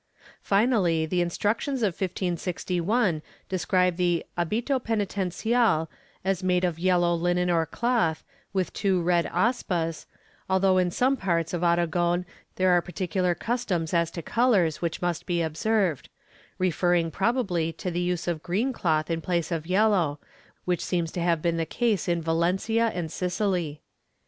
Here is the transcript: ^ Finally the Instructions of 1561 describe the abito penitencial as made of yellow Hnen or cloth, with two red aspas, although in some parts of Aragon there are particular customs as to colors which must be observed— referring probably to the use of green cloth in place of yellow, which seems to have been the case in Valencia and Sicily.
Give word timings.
^ 0.19 0.23
Finally 0.41 1.05
the 1.05 1.21
Instructions 1.21 1.83
of 1.83 1.89
1561 1.93 3.21
describe 3.47 3.97
the 3.97 4.25
abito 4.35 4.83
penitencial 4.83 5.89
as 6.25 6.41
made 6.41 6.63
of 6.63 6.79
yellow 6.79 7.15
Hnen 7.19 7.53
or 7.53 7.67
cloth, 7.67 8.23
with 8.51 8.73
two 8.73 8.99
red 8.99 9.27
aspas, 9.27 10.07
although 10.49 10.79
in 10.79 10.89
some 10.89 11.15
parts 11.15 11.53
of 11.53 11.63
Aragon 11.63 12.25
there 12.55 12.71
are 12.71 12.81
particular 12.81 13.35
customs 13.35 13.93
as 13.93 14.09
to 14.09 14.23
colors 14.23 14.81
which 14.81 15.03
must 15.03 15.27
be 15.27 15.43
observed— 15.43 16.09
referring 16.67 17.11
probably 17.11 17.71
to 17.73 17.91
the 17.91 18.01
use 18.01 18.27
of 18.27 18.41
green 18.41 18.73
cloth 18.73 19.11
in 19.11 19.21
place 19.21 19.51
of 19.51 19.67
yellow, 19.67 20.17
which 20.65 20.83
seems 20.83 21.11
to 21.11 21.21
have 21.21 21.43
been 21.43 21.57
the 21.57 21.63
case 21.67 22.07
in 22.07 22.23
Valencia 22.23 22.87
and 22.95 23.11
Sicily. 23.11 23.81